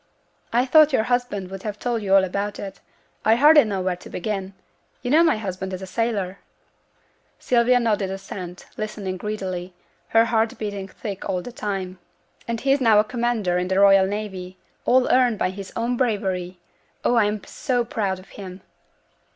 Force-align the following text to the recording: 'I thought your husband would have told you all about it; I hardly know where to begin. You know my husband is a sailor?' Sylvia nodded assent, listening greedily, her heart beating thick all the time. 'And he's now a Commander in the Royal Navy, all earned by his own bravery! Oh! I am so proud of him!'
'I 0.51 0.65
thought 0.65 0.91
your 0.93 1.03
husband 1.03 1.51
would 1.51 1.61
have 1.61 1.77
told 1.77 2.01
you 2.01 2.15
all 2.15 2.23
about 2.23 2.57
it; 2.57 2.79
I 3.23 3.35
hardly 3.35 3.63
know 3.65 3.81
where 3.81 3.95
to 3.97 4.09
begin. 4.09 4.55
You 5.03 5.11
know 5.11 5.23
my 5.23 5.37
husband 5.37 5.73
is 5.73 5.81
a 5.83 5.85
sailor?' 5.85 6.39
Sylvia 7.37 7.79
nodded 7.79 8.09
assent, 8.09 8.65
listening 8.77 9.17
greedily, 9.17 9.75
her 10.07 10.25
heart 10.25 10.57
beating 10.57 10.87
thick 10.87 11.29
all 11.29 11.43
the 11.43 11.51
time. 11.51 11.99
'And 12.47 12.59
he's 12.61 12.81
now 12.81 12.99
a 12.99 13.03
Commander 13.03 13.59
in 13.59 13.67
the 13.67 13.79
Royal 13.79 14.07
Navy, 14.07 14.57
all 14.85 15.07
earned 15.11 15.37
by 15.37 15.51
his 15.51 15.71
own 15.75 15.97
bravery! 15.97 16.57
Oh! 17.05 17.13
I 17.13 17.25
am 17.25 17.43
so 17.43 17.85
proud 17.85 18.17
of 18.17 18.29
him!' 18.29 18.61